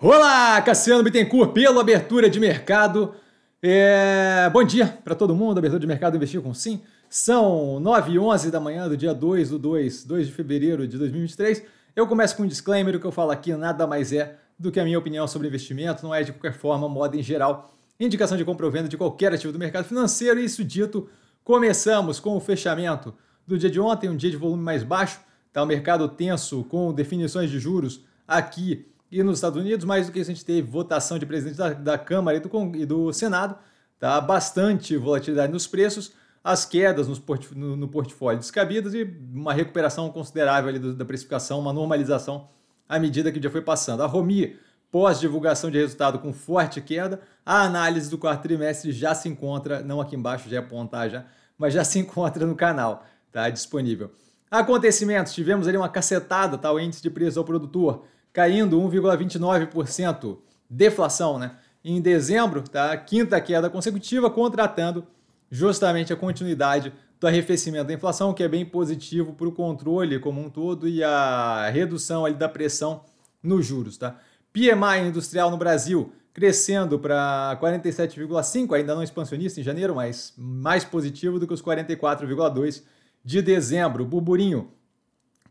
[0.00, 3.16] Olá, Cassiano Bittencourt, pela abertura de mercado.
[3.60, 4.48] É...
[4.52, 6.80] Bom dia para todo mundo, abertura de mercado investir com sim.
[7.10, 10.96] São 9 e 11 da manhã do dia 2 do 2, 2 de fevereiro de
[10.96, 11.64] 2023.
[11.96, 14.78] Eu começo com um disclaimer, o que eu falo aqui nada mais é do que
[14.78, 18.44] a minha opinião sobre investimento, não é de qualquer forma, moda em geral, indicação de
[18.44, 20.38] compra ou venda de qualquer ativo do mercado financeiro.
[20.38, 21.10] Isso dito,
[21.42, 23.12] começamos com o fechamento
[23.44, 25.18] do dia de ontem, um dia de volume mais baixo,
[25.52, 30.12] tá o mercado tenso com definições de juros aqui e nos Estados Unidos, mais do
[30.12, 33.12] que isso, a gente teve votação de presidente da, da Câmara e do, e do
[33.12, 33.56] Senado,
[33.98, 34.20] tá?
[34.20, 36.12] bastante volatilidade nos preços,
[36.44, 39.02] as quedas nos portif no, no, portfólio descabidas e
[39.34, 42.48] uma recuperação considerável ali do, da precificação, uma normalização
[42.88, 44.02] à medida que o dia foi passando.
[44.02, 44.56] A Romi,
[44.90, 50.00] pós-divulgação de resultado com forte queda, a análise do quarto trimestre já se encontra, não
[50.00, 54.10] aqui embaixo, já é apontar já, mas já se encontra no canal, tá disponível.
[54.50, 56.72] Acontecimentos, tivemos ali uma cacetada, tá?
[56.72, 58.06] o índice de preço ao produtor,
[58.38, 60.38] caindo 1,29%,
[60.70, 61.56] deflação, né?
[61.84, 62.96] Em dezembro, tá?
[62.96, 65.04] Quinta queda consecutiva, contratando
[65.50, 70.40] justamente a continuidade do arrefecimento da inflação, que é bem positivo para o controle como
[70.40, 73.00] um todo e a redução ali da pressão
[73.42, 74.16] nos juros, tá?
[74.52, 81.40] PMI industrial no Brasil crescendo para 47,5, ainda não expansionista em janeiro, mas mais positivo
[81.40, 82.84] do que os 44,2
[83.24, 84.04] de dezembro.
[84.04, 84.70] Burburinho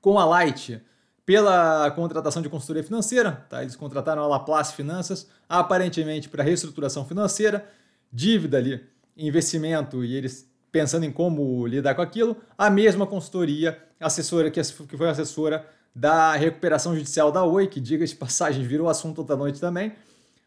[0.00, 0.80] com a Light
[1.26, 3.44] pela contratação de consultoria financeira.
[3.50, 3.60] Tá?
[3.60, 7.68] Eles contrataram a Laplace Finanças, aparentemente para reestruturação financeira,
[8.12, 8.80] dívida ali,
[9.16, 12.36] investimento e eles pensando em como lidar com aquilo.
[12.56, 14.62] A mesma consultoria, assessora que
[14.96, 19.60] foi assessora da recuperação judicial da Oi, que diga de passagem virou assunto da noite
[19.60, 19.94] também.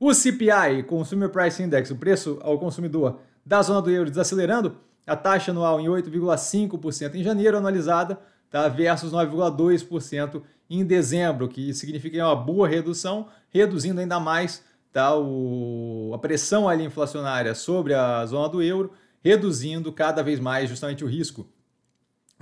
[0.00, 4.76] O CPI, Consumer Price Index, o preço ao consumidor da zona do euro desacelerando,
[5.06, 8.18] a taxa anual em 8,5% em janeiro, anualizada,
[8.52, 16.12] tá, versus 9,2% em dezembro, que significa uma boa redução, reduzindo ainda mais tá, o,
[16.14, 18.92] a pressão ali inflacionária sobre a zona do euro,
[19.24, 21.48] reduzindo cada vez mais justamente o risco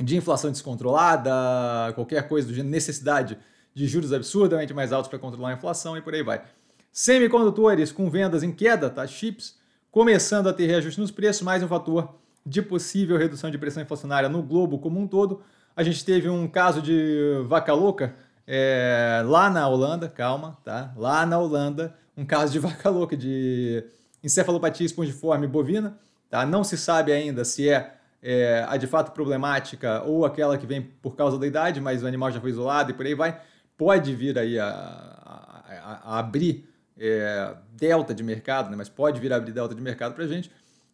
[0.02, 3.38] de inflação descontrolada, qualquer coisa gênero, necessidade
[3.72, 6.42] de juros absurdamente mais altos para controlar a inflação e por aí vai.
[6.90, 9.06] Semicondutores com vendas em queda, tá?
[9.06, 9.58] Chips
[9.92, 14.28] começando a ter reajuste nos preços, mais um fator de possível redução de pressão inflacionária
[14.28, 15.42] no globo como um todo,
[15.76, 18.14] a gente teve um caso de vaca louca
[18.46, 20.92] é, lá na Holanda, calma, tá?
[20.96, 23.84] Lá na Holanda, um caso de vaca louca de
[24.22, 25.98] encefalopatia espongiforme bovina,
[26.28, 26.44] tá?
[26.44, 30.82] Não se sabe ainda se é, é, a de fato problemática ou aquela que vem
[30.82, 33.40] por causa da idade, mas o animal já foi isolado e por aí vai.
[33.76, 38.76] Pode vir aí a, a, a abrir é, delta de mercado, né?
[38.76, 40.50] mas pode vir a abrir delta de mercado para gente.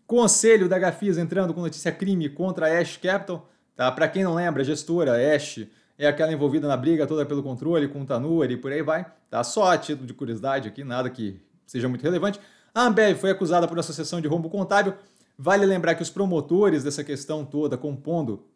[0.07, 3.51] Conselho da Gafisa entrando com notícia crime contra a Ash Capital.
[3.77, 3.93] Tá?
[3.93, 5.67] Para quem não lembra, a gestora Ash
[5.99, 9.07] é aquela envolvida na briga toda pelo controle com o Tanur e por aí vai.
[9.31, 9.45] Tá?
[9.45, 12.41] Só a título de curiosidade aqui, nada que seja muito relevante.
[12.75, 14.95] A Ambev foi acusada por associação de rombo contábil.
[15.39, 18.47] Vale lembrar que os promotores dessa questão toda, compondo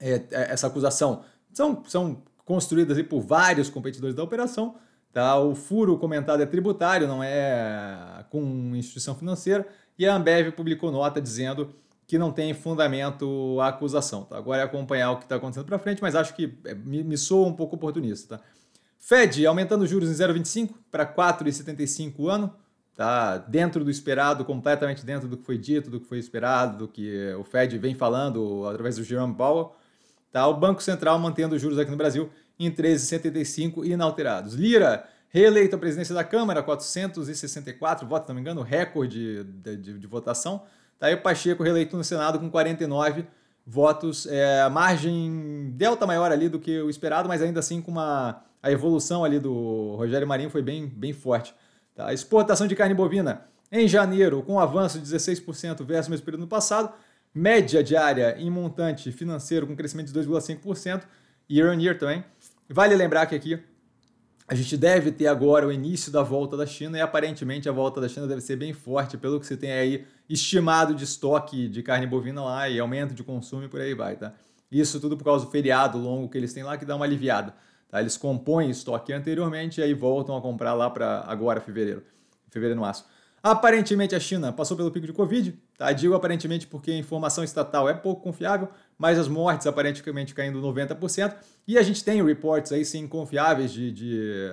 [0.00, 1.22] é, é essa acusação,
[1.52, 4.76] são, são construídas por vários competidores da operação.
[5.12, 5.38] Tá?
[5.38, 8.40] O furo comentado é tributário, não é com
[8.74, 9.66] instituição financeira.
[9.98, 11.74] E a Ambev publicou nota dizendo
[12.08, 14.24] que não tem fundamento a acusação.
[14.24, 14.38] Tá?
[14.38, 17.18] Agora é acompanhar o que está acontecendo para frente, mas acho que é, me, me
[17.18, 18.38] soa um pouco oportunista.
[18.38, 18.44] Tá?
[18.98, 22.54] Fed aumentando os juros em 0,25 para 4,75 o ano,
[22.96, 23.36] tá?
[23.36, 27.30] dentro do esperado, completamente dentro do que foi dito, do que foi esperado, do que
[27.38, 29.74] o Fed vem falando através do Jerome Powell.
[30.32, 30.46] Tá?
[30.46, 34.54] O Banco Central mantendo os juros aqui no Brasil em 13,75 inalterados.
[34.54, 39.98] Lira, reeleito à presidência da Câmara, 464 votos, se não me engano, recorde de, de,
[39.98, 40.64] de votação.
[40.98, 43.24] Tá aí o Pacheco reeleito no Senado com 49
[43.66, 48.42] votos, é, margem delta maior ali do que o esperado, mas ainda assim com uma
[48.62, 51.54] a evolução ali do Rogério Marinho foi bem, bem forte.
[51.94, 52.12] Tá?
[52.12, 56.40] Exportação de carne bovina em janeiro, com um avanço de 16% versus o mesmo período
[56.40, 56.92] no passado,
[57.34, 61.02] média diária em montante financeiro com crescimento de 2,5%,
[61.50, 62.24] year on year também.
[62.68, 63.62] Vale lembrar que aqui
[64.48, 68.00] a gente deve ter agora o início da volta da China e aparentemente a volta
[68.00, 71.82] da China deve ser bem forte, pelo que você tem aí estimado de estoque de
[71.82, 74.32] carne bovina lá e aumento de consumo e por aí vai, tá?
[74.72, 77.54] Isso tudo por causa do feriado longo que eles têm lá que dá uma aliviada.
[77.90, 78.00] Tá?
[78.00, 82.02] Eles compõem estoque anteriormente e aí voltam a comprar lá para agora, fevereiro,
[82.50, 83.04] fevereiro, março.
[83.42, 85.92] Aparentemente a China passou pelo pico de Covid, tá?
[85.92, 88.68] Digo aparentemente porque a informação estatal é pouco confiável,
[88.98, 91.36] mas as mortes aparentemente caindo 90%,
[91.66, 94.50] e a gente tem reports aí sim confiáveis de, de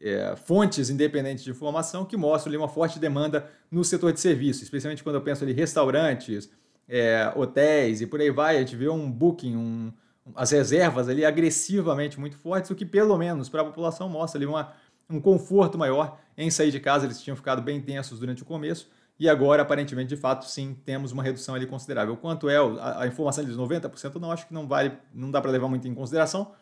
[0.00, 4.62] é, fontes independentes de informação que mostram ali uma forte demanda no setor de serviços,
[4.62, 6.48] especialmente quando eu penso ali restaurantes,
[6.88, 9.92] é, hotéis e por aí vai, a gente vê um booking, um,
[10.34, 14.46] as reservas ali agressivamente muito fortes, o que pelo menos para a população mostra ali
[14.46, 14.72] uma
[15.08, 18.88] um conforto maior em sair de casa, eles tinham ficado bem tensos durante o começo,
[19.18, 22.16] e agora, aparentemente, de fato, sim, temos uma redução ali considerável.
[22.16, 25.50] Quanto é a, a informação de 90%, não acho que não vale, não dá para
[25.50, 26.52] levar muito em consideração,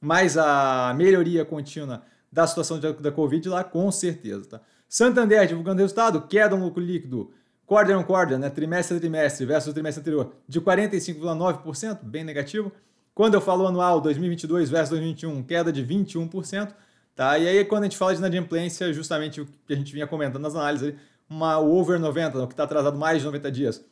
[0.00, 4.44] mas a melhoria contínua da situação da, da Covid lá, com certeza.
[4.48, 4.60] Tá?
[4.88, 7.32] Santander divulgando resultado, queda no lucro líquido,
[7.66, 12.70] quarter on quarter, né, trimestre a trimestre versus o trimestre anterior, de 45,9%, bem negativo.
[13.12, 16.74] Quando eu falo anual, 2022 versus 2021, queda de 21%.
[17.14, 17.38] Tá?
[17.38, 20.42] E aí, quando a gente fala de inadimplência, justamente o que a gente vinha comentando
[20.42, 20.94] nas análises,
[21.30, 23.84] uma, over 90, o que está atrasado mais de 90 dias,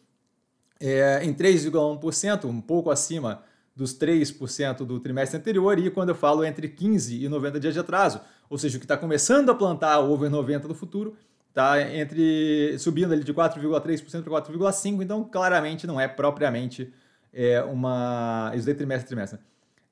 [0.80, 3.42] é, em 3,1%, um pouco acima
[3.74, 7.80] dos 3% do trimestre anterior, e quando eu falo entre 15 e 90 dias de
[7.80, 8.20] atraso,
[8.50, 11.16] ou seja, o que está começando a plantar o over 90 do futuro,
[11.48, 16.92] está entre subindo ali de 4,3% para 4,5%, então claramente não é propriamente
[17.32, 18.52] é, uma.
[18.54, 19.38] Isso daí trimestre trimestre.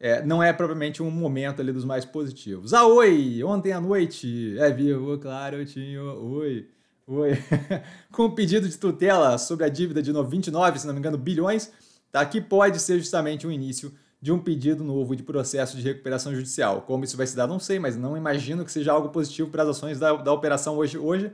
[0.02, 2.72] É, não é propriamente um momento ali dos mais positivos.
[2.72, 3.44] Ah, oi!
[3.44, 6.02] Ontem à noite, é vivo, claro, eu tinha.
[6.02, 6.66] Oi!
[7.06, 7.32] Oi!
[8.10, 11.70] Com o pedido de tutela sobre a dívida de 29, se não me engano, bilhões,
[12.10, 12.24] tá?
[12.24, 13.92] que pode ser justamente o início
[14.22, 16.80] de um pedido novo de processo de recuperação judicial.
[16.82, 19.64] Como isso vai se dar, não sei, mas não imagino que seja algo positivo para
[19.64, 21.30] as ações da, da operação hoje, hoje.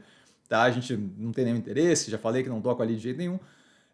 [0.49, 0.63] Tá?
[0.63, 3.39] A gente não tem nenhum interesse, já falei que não toco ali de jeito nenhum.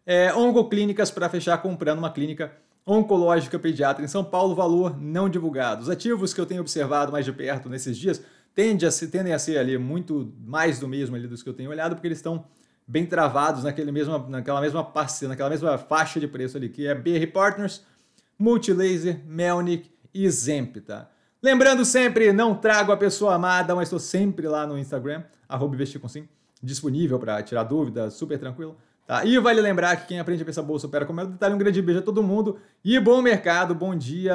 [0.03, 2.51] É, Oncoclínicas para fechar comprando uma clínica
[2.85, 5.81] oncológica pediatra em São Paulo, valor não divulgado.
[5.81, 8.21] Os ativos que eu tenho observado mais de perto nesses dias
[8.53, 11.53] tendem a ser, tendem a ser ali muito mais do mesmo ali dos que eu
[11.53, 12.45] tenho olhado, porque eles estão
[12.87, 16.93] bem travados naquele mesmo, naquela mesma parceira, naquela mesma faixa de preço ali, que é
[16.93, 17.83] BR Partners,
[18.37, 21.09] Multilaser, Melnick e Zemp, tá?
[21.41, 25.77] Lembrando sempre, não trago a pessoa amada, mas estou sempre lá no Instagram, arroba
[26.61, 28.77] disponível para tirar dúvidas, super tranquilo.
[29.05, 29.25] Tá?
[29.25, 31.53] E vale lembrar que quem aprende a pensar bolsa opera com o detalhe.
[31.53, 34.33] Um grande beijo a todo mundo e bom mercado, bom dia.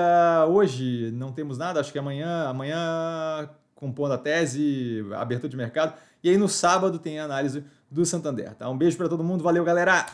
[0.49, 5.95] Hoje não temos nada, acho que amanhã, amanhã compondo a tese, abertura de mercado.
[6.23, 8.55] E aí no sábado tem a análise do Santander.
[8.55, 8.69] Tá?
[8.69, 10.07] Um beijo para todo mundo, valeu galera!